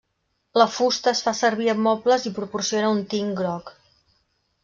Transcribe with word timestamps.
La 0.59 0.65
fusta 0.75 1.11
es 1.17 1.21
fa 1.25 1.33
servir 1.39 1.67
en 1.73 1.83
mobles 1.89 2.25
i 2.29 2.33
proporciona 2.39 2.91
un 2.95 3.05
tint 3.13 3.31
groc. 3.43 3.73